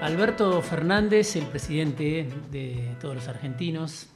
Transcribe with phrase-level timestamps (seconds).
[0.00, 4.06] Alberto Fernández, el presidente de todos los argentinos,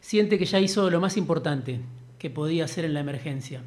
[0.00, 1.80] siente que ya hizo lo más importante
[2.18, 3.62] que podía hacer en la emergencia.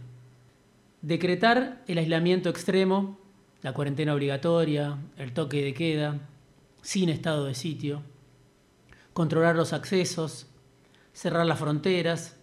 [1.01, 3.17] Decretar el aislamiento extremo,
[3.61, 6.19] la cuarentena obligatoria, el toque de queda,
[6.81, 8.03] sin estado de sitio,
[9.13, 10.47] controlar los accesos,
[11.13, 12.37] cerrar las fronteras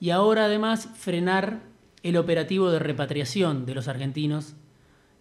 [0.00, 1.60] y ahora además frenar
[2.02, 4.56] el operativo de repatriación de los argentinos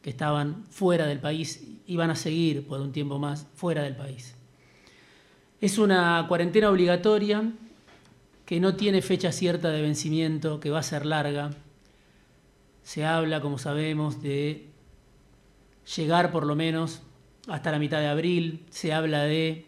[0.04, 3.96] que estaban fuera del país y van a seguir por un tiempo más fuera del
[3.96, 4.36] país.
[5.62, 7.52] Es una cuarentena obligatoria
[8.46, 11.52] que no tiene fecha cierta de vencimiento, que va a ser larga.
[12.84, 14.68] Se habla, como sabemos, de
[15.96, 17.02] llegar por lo menos
[17.48, 18.66] hasta la mitad de abril.
[18.70, 19.66] Se habla de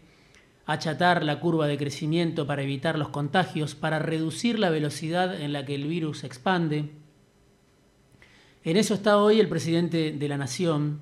[0.66, 5.64] achatar la curva de crecimiento para evitar los contagios, para reducir la velocidad en la
[5.64, 6.90] que el virus se expande.
[8.66, 10.98] En eso está hoy el presidente de la Nación,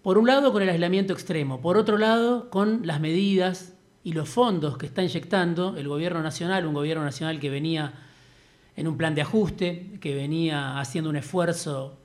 [0.00, 4.30] por un lado con el aislamiento extremo, por otro lado con las medidas y los
[4.30, 7.92] fondos que está inyectando el gobierno nacional, un gobierno nacional que venía
[8.74, 11.98] en un plan de ajuste, que venía haciendo un esfuerzo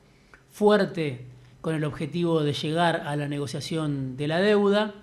[0.51, 1.23] fuerte
[1.61, 4.95] con el objetivo de llegar a la negociación de la deuda,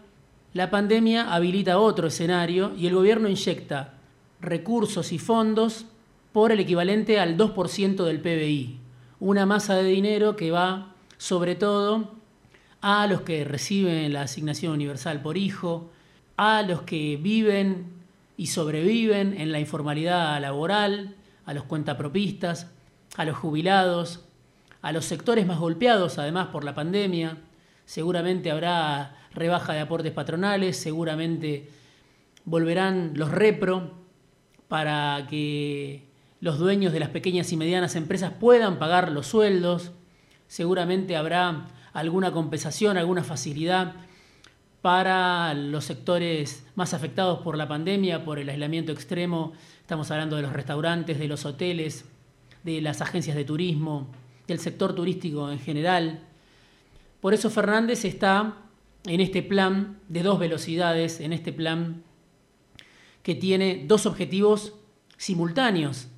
[0.52, 3.94] la pandemia habilita otro escenario y el gobierno inyecta
[4.42, 5.86] recursos y fondos
[6.34, 8.83] por el equivalente al 2% del PBI,
[9.20, 12.14] una masa de dinero que va sobre todo
[12.80, 15.90] a los que reciben la asignación universal por hijo,
[16.36, 17.86] a los que viven
[18.36, 21.14] y sobreviven en la informalidad laboral,
[21.46, 22.70] a los cuentapropistas,
[23.16, 24.24] a los jubilados,
[24.82, 27.38] a los sectores más golpeados además por la pandemia.
[27.86, 31.70] Seguramente habrá rebaja de aportes patronales, seguramente
[32.44, 33.92] volverán los repro
[34.68, 36.06] para que
[36.44, 39.92] los dueños de las pequeñas y medianas empresas puedan pagar los sueldos,
[40.46, 43.94] seguramente habrá alguna compensación, alguna facilidad
[44.82, 49.54] para los sectores más afectados por la pandemia, por el aislamiento extremo.
[49.80, 52.04] Estamos hablando de los restaurantes, de los hoteles,
[52.62, 54.08] de las agencias de turismo,
[54.46, 56.20] del sector turístico en general.
[57.22, 58.58] Por eso Fernández está
[59.06, 62.02] en este plan de dos velocidades, en este plan
[63.22, 64.74] que tiene dos objetivos
[65.16, 66.08] simultáneos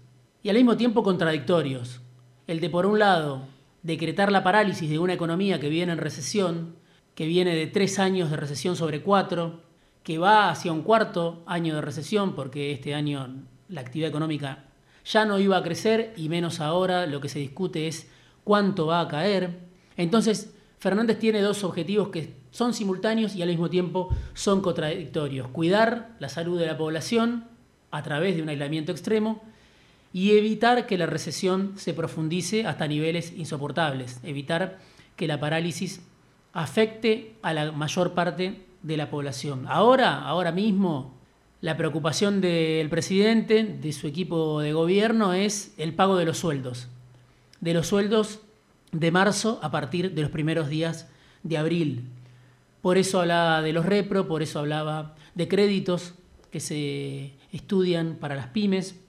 [0.47, 2.03] y al mismo tiempo contradictorios.
[2.47, 3.49] El de, por un lado,
[3.83, 6.77] decretar la parálisis de una economía que viene en recesión,
[7.17, 9.63] que viene de tres años de recesión sobre cuatro,
[10.05, 14.67] que va hacia un cuarto año de recesión, porque este año la actividad económica
[15.05, 18.09] ya no iba a crecer y menos ahora lo que se discute es
[18.45, 19.59] cuánto va a caer.
[19.97, 25.49] Entonces, Fernández tiene dos objetivos que son simultáneos y al mismo tiempo son contradictorios.
[25.49, 27.49] Cuidar la salud de la población
[27.91, 29.43] a través de un aislamiento extremo
[30.13, 34.79] y evitar que la recesión se profundice hasta niveles insoportables, evitar
[35.17, 36.01] que la parálisis
[36.53, 39.67] afecte a la mayor parte de la población.
[39.69, 41.15] Ahora, ahora mismo,
[41.61, 46.89] la preocupación del presidente, de su equipo de gobierno, es el pago de los sueldos,
[47.61, 48.41] de los sueldos
[48.93, 51.09] de marzo a partir de los primeros días
[51.43, 52.05] de abril.
[52.81, 56.15] Por eso hablaba de los repro, por eso hablaba de créditos
[56.51, 59.01] que se estudian para las pymes,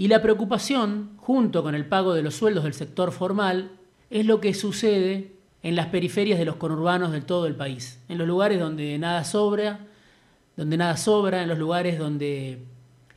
[0.00, 3.72] y la preocupación, junto con el pago de los sueldos del sector formal,
[4.08, 8.16] es lo que sucede en las periferias de los conurbanos de todo el país, en
[8.16, 9.80] los lugares donde nada sobra,
[10.56, 12.64] donde nada sobra, en los lugares donde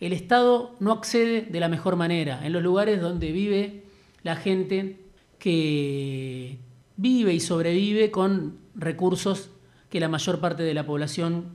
[0.02, 3.86] el Estado no accede de la mejor manera, en los lugares donde vive
[4.24, 5.00] la gente
[5.40, 6.60] que
[6.98, 9.52] vive y sobrevive con recursos
[9.90, 11.46] que la mayor parte de la población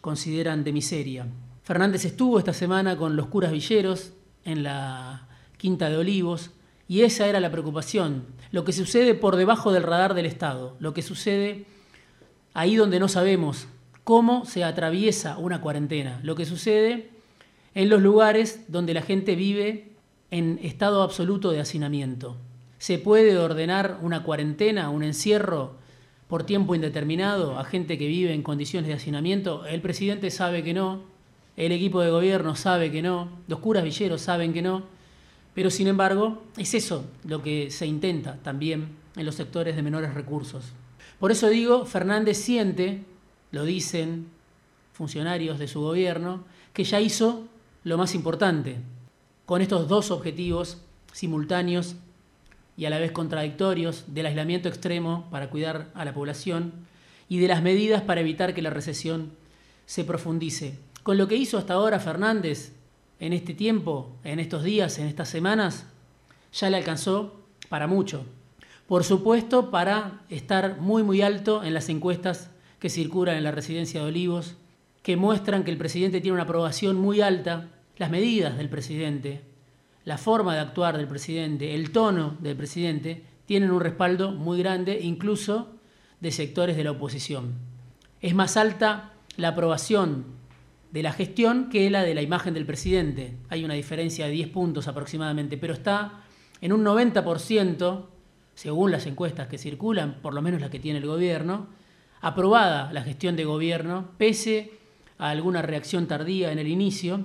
[0.00, 1.26] consideran de miseria.
[1.64, 4.12] Fernández estuvo esta semana con los curas villeros
[4.44, 6.50] en la Quinta de Olivos,
[6.88, 10.92] y esa era la preocupación, lo que sucede por debajo del radar del Estado, lo
[10.92, 11.66] que sucede
[12.52, 13.68] ahí donde no sabemos
[14.04, 17.10] cómo se atraviesa una cuarentena, lo que sucede
[17.74, 19.92] en los lugares donde la gente vive
[20.30, 22.36] en estado absoluto de hacinamiento.
[22.78, 25.74] ¿Se puede ordenar una cuarentena, un encierro
[26.28, 29.66] por tiempo indeterminado a gente que vive en condiciones de hacinamiento?
[29.66, 31.02] El presidente sabe que no,
[31.60, 34.84] el equipo de gobierno sabe que no, los curas villeros saben que no,
[35.52, 40.14] pero sin embargo es eso lo que se intenta también en los sectores de menores
[40.14, 40.72] recursos.
[41.18, 43.02] Por eso digo, Fernández siente,
[43.50, 44.28] lo dicen
[44.94, 47.44] funcionarios de su gobierno, que ya hizo
[47.84, 48.78] lo más importante,
[49.44, 50.78] con estos dos objetivos
[51.12, 51.96] simultáneos
[52.74, 56.72] y a la vez contradictorios del aislamiento extremo para cuidar a la población
[57.28, 59.32] y de las medidas para evitar que la recesión
[59.84, 60.78] se profundice.
[61.02, 62.72] Con lo que hizo hasta ahora Fernández
[63.18, 65.86] en este tiempo, en estos días, en estas semanas,
[66.52, 68.24] ya le alcanzó para mucho.
[68.86, 74.00] Por supuesto, para estar muy, muy alto en las encuestas que circulan en la residencia
[74.00, 74.56] de Olivos,
[75.02, 79.42] que muestran que el presidente tiene una aprobación muy alta, las medidas del presidente,
[80.04, 84.98] la forma de actuar del presidente, el tono del presidente, tienen un respaldo muy grande,
[85.02, 85.68] incluso
[86.20, 87.54] de sectores de la oposición.
[88.20, 90.39] Es más alta la aprobación
[90.90, 93.36] de la gestión que la de la imagen del presidente.
[93.48, 96.24] Hay una diferencia de 10 puntos aproximadamente, pero está
[96.60, 98.06] en un 90%,
[98.54, 101.68] según las encuestas que circulan, por lo menos las que tiene el gobierno,
[102.20, 104.72] aprobada la gestión de gobierno, pese
[105.18, 107.24] a alguna reacción tardía en el inicio.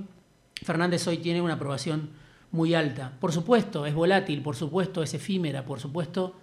[0.62, 2.12] Fernández hoy tiene una aprobación
[2.52, 3.14] muy alta.
[3.20, 6.36] Por supuesto, es volátil, por supuesto, es efímera, por supuesto,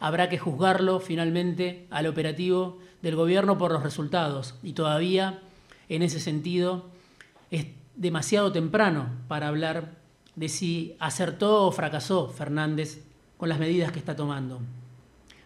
[0.00, 4.54] habrá que juzgarlo finalmente al operativo del gobierno por los resultados.
[4.62, 5.40] Y todavía,
[5.94, 6.86] en ese sentido,
[7.50, 7.66] es
[7.96, 9.96] demasiado temprano para hablar
[10.36, 13.02] de si acertó o fracasó Fernández
[13.36, 14.60] con las medidas que está tomando.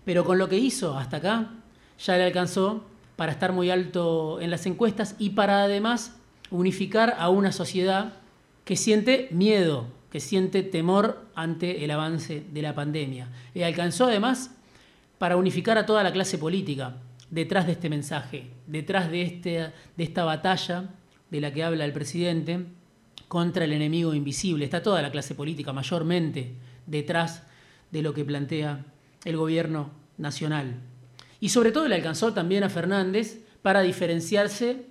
[0.04, 1.50] Pero con lo que hizo hasta acá,
[1.98, 2.84] ya le alcanzó
[3.16, 6.14] para estar muy alto en las encuestas y para además
[6.50, 8.12] unificar a una sociedad
[8.64, 13.28] que siente miedo, que siente temor ante el avance de la pandemia.
[13.54, 14.50] Y alcanzó además
[15.19, 16.94] para unificar a toda la clase política
[17.31, 19.50] detrás de este mensaje, detrás de, este,
[19.96, 20.90] de esta batalla
[21.31, 22.67] de la que habla el presidente
[23.28, 24.64] contra el enemigo invisible.
[24.64, 26.55] Está toda la clase política mayormente
[26.87, 27.43] detrás
[27.90, 28.84] de lo que plantea
[29.25, 30.81] el gobierno nacional.
[31.40, 34.87] Y sobre todo le alcanzó también a Fernández para diferenciarse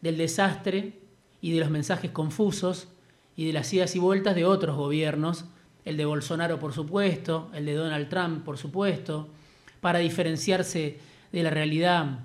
[0.00, 0.98] del desastre
[1.40, 2.88] y de los mensajes confusos
[3.36, 5.44] y de las idas y vueltas de otros gobiernos,
[5.84, 9.28] el de Bolsonaro por supuesto, el de Donald Trump por supuesto,
[9.80, 10.98] para diferenciarse
[11.34, 12.20] de la realidad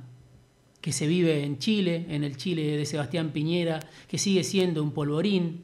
[0.81, 4.91] que se vive en Chile, en el Chile de Sebastián Piñera, que sigue siendo un
[4.91, 5.63] polvorín.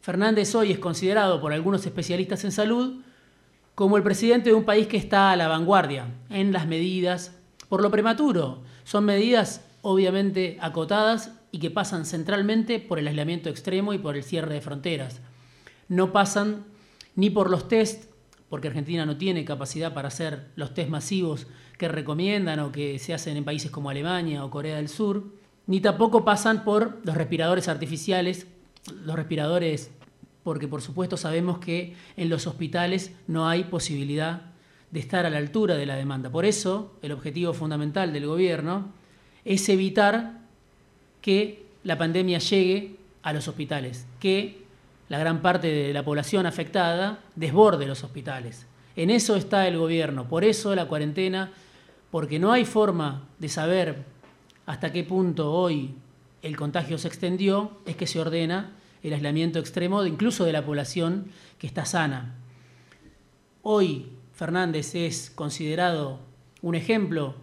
[0.00, 3.00] Fernández hoy es considerado por algunos especialistas en salud
[3.76, 7.36] como el presidente de un país que está a la vanguardia en las medidas
[7.68, 8.62] por lo prematuro.
[8.82, 14.24] Son medidas obviamente acotadas y que pasan centralmente por el aislamiento extremo y por el
[14.24, 15.20] cierre de fronteras.
[15.88, 16.64] No pasan
[17.14, 18.09] ni por los test,
[18.50, 21.46] porque Argentina no tiene capacidad para hacer los test masivos
[21.78, 25.24] que recomiendan o que se hacen en países como Alemania o Corea del Sur,
[25.66, 28.48] ni tampoco pasan por los respiradores artificiales,
[29.04, 29.92] los respiradores,
[30.42, 34.42] porque por supuesto sabemos que en los hospitales no hay posibilidad
[34.90, 36.30] de estar a la altura de la demanda.
[36.30, 38.92] Por eso, el objetivo fundamental del gobierno
[39.44, 40.40] es evitar
[41.20, 44.64] que la pandemia llegue a los hospitales, que
[45.10, 48.66] la gran parte de la población afectada desborde los hospitales.
[48.94, 51.52] En eso está el gobierno, por eso la cuarentena,
[52.12, 54.04] porque no hay forma de saber
[54.66, 55.96] hasta qué punto hoy
[56.42, 61.32] el contagio se extendió, es que se ordena el aislamiento extremo incluso de la población
[61.58, 62.36] que está sana.
[63.62, 66.20] Hoy Fernández es considerado
[66.62, 67.34] un ejemplo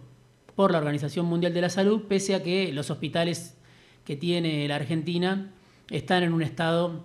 [0.56, 3.58] por la Organización Mundial de la Salud, pese a que los hospitales
[4.06, 5.52] que tiene la Argentina
[5.90, 7.04] están en un estado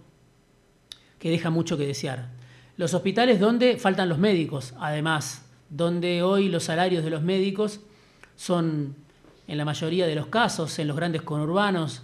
[1.23, 2.27] que deja mucho que desear.
[2.75, 7.79] Los hospitales donde faltan los médicos, además, donde hoy los salarios de los médicos
[8.35, 8.97] son,
[9.47, 12.01] en la mayoría de los casos, en los grandes conurbanos,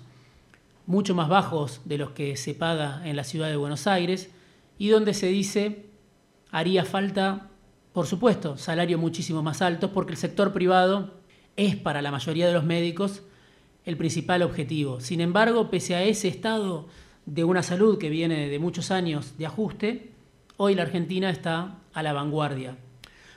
[0.85, 4.29] mucho más bajos de los que se paga en la ciudad de Buenos Aires,
[4.77, 5.87] y donde se dice
[6.49, 7.49] haría falta
[7.91, 11.15] por supuesto, salarios muchísimo más altos porque el sector privado
[11.57, 13.23] es para la mayoría de los médicos
[13.83, 15.01] el principal objetivo.
[15.01, 16.87] Sin embargo, pese a ese estado
[17.29, 20.09] de una salud que viene de muchos años de ajuste,
[20.57, 22.75] hoy la Argentina está a la vanguardia.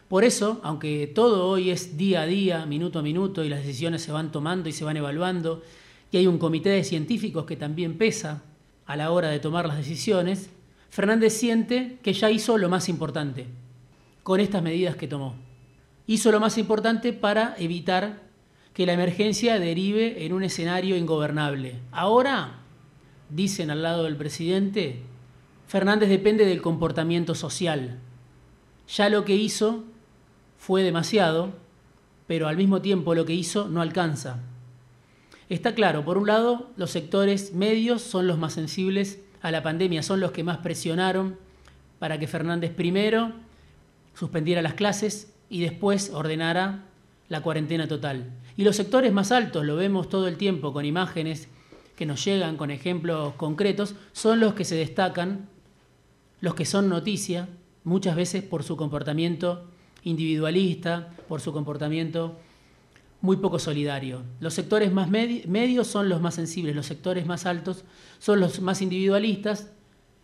[0.09, 4.03] Por eso, aunque todo hoy es día a día, minuto a minuto, y las decisiones
[4.03, 5.63] se van tomando y se van evaluando,
[6.11, 8.43] y hay un comité de científicos que también pesa
[8.87, 10.49] a la hora de tomar las decisiones,
[10.89, 13.47] Fernández siente que ya hizo lo más importante,
[14.23, 15.35] con estas medidas que tomó.
[16.07, 18.23] Hizo lo más importante para evitar
[18.73, 21.77] que la emergencia derive en un escenario ingobernable.
[21.93, 22.62] Ahora,
[23.35, 25.01] dicen al lado del presidente,
[25.67, 27.99] Fernández depende del comportamiento social.
[28.89, 29.85] Ya lo que hizo
[30.59, 31.53] fue demasiado,
[32.27, 34.41] pero al mismo tiempo lo que hizo no alcanza.
[35.49, 40.03] Está claro, por un lado, los sectores medios son los más sensibles a la pandemia,
[40.03, 41.37] son los que más presionaron
[41.99, 43.33] para que Fernández primero
[44.15, 46.85] suspendiera las clases y después ordenara
[47.29, 48.31] la cuarentena total.
[48.57, 51.49] Y los sectores más altos, lo vemos todo el tiempo con imágenes
[51.97, 55.49] que nos llegan, con ejemplos concretos, son los que se destacan,
[56.41, 57.49] los que son noticia,
[57.85, 59.65] muchas veces por su comportamiento
[60.05, 62.37] individualista, por su comportamiento
[63.21, 64.23] muy poco solidario.
[64.41, 67.85] Los sectores más medios son los más sensibles, los sectores más altos
[68.19, 69.71] son los más individualistas.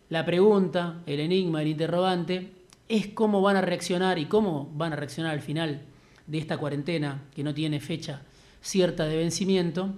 [0.09, 2.53] La pregunta, el enigma, el interrogante
[2.89, 5.83] es cómo van a reaccionar y cómo van a reaccionar al final
[6.27, 8.23] de esta cuarentena que no tiene fecha
[8.61, 9.95] cierta de vencimiento,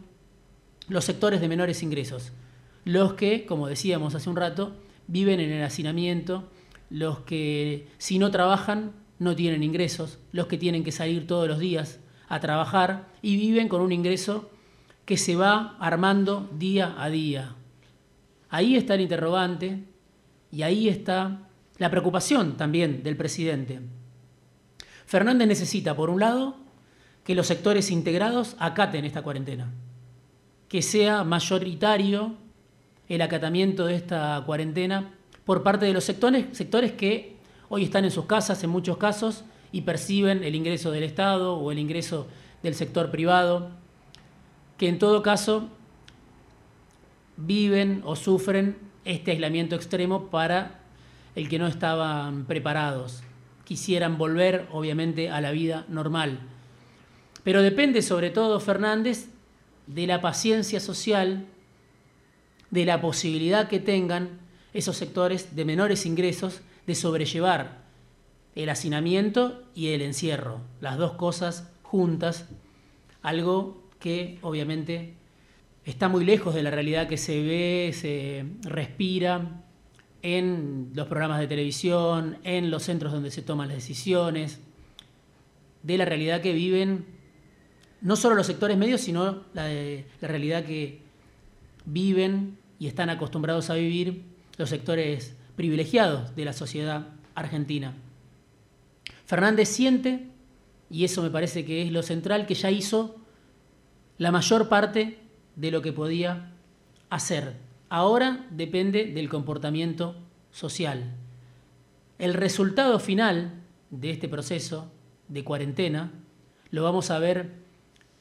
[0.91, 2.33] los sectores de menores ingresos,
[2.85, 6.51] los que, como decíamos hace un rato, viven en el hacinamiento,
[6.91, 11.61] los que si no trabajan no tienen ingresos, los que tienen que salir todos los
[11.61, 14.51] días a trabajar y viven con un ingreso
[15.05, 17.55] que se va armando día a día.
[18.49, 19.85] Ahí está el interrogante
[20.51, 23.81] y ahí está la preocupación también del presidente.
[25.07, 26.57] Fernández necesita, por un lado,
[27.25, 29.73] que los sectores integrados acaten esta cuarentena,
[30.71, 32.37] que sea mayoritario
[33.09, 35.13] el acatamiento de esta cuarentena
[35.45, 37.37] por parte de los sectores, sectores que
[37.69, 41.73] hoy están en sus casas en muchos casos y perciben el ingreso del Estado o
[41.73, 42.29] el ingreso
[42.63, 43.71] del sector privado,
[44.79, 45.69] que en todo caso
[47.37, 50.83] viven o sufren este aislamiento extremo para
[51.35, 53.25] el que no estaban preparados.
[53.65, 56.39] Quisieran volver, obviamente, a la vida normal.
[57.43, 59.31] Pero depende sobre todo, Fernández,
[59.95, 61.47] de la paciencia social,
[62.71, 64.39] de la posibilidad que tengan
[64.73, 67.81] esos sectores de menores ingresos de sobrellevar
[68.55, 72.49] el hacinamiento y el encierro, las dos cosas juntas,
[73.23, 75.15] algo que obviamente
[75.85, 79.63] está muy lejos de la realidad que se ve, se respira
[80.23, 84.61] en los programas de televisión, en los centros donde se toman las decisiones,
[85.83, 87.20] de la realidad que viven
[88.03, 91.01] no solo los sectores medios, sino la, la realidad que
[91.85, 94.23] viven y están acostumbrados a vivir
[94.57, 97.95] los sectores privilegiados de la sociedad argentina.
[99.27, 100.27] Fernández siente,
[100.91, 103.17] y eso me parece que es lo central, que ya hizo
[104.19, 105.19] la mayor parte
[105.57, 106.53] de lo que podía
[107.11, 107.57] hacer.
[107.89, 110.17] Ahora depende del comportamiento
[110.51, 111.15] social.
[112.19, 113.53] El resultado final
[113.91, 114.91] de este proceso
[115.29, 116.13] de cuarentena
[116.71, 117.60] lo vamos a ver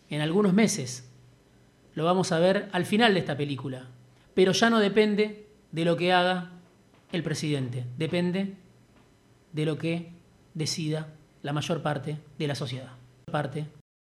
[0.09, 1.09] en algunos meses,
[1.93, 3.87] lo vamos a ver al final de esta película,
[4.33, 6.51] pero ya no depende de lo que haga
[7.11, 8.55] el presidente, depende
[9.53, 10.11] de lo que
[10.53, 12.91] decida la mayor parte de la sociedad.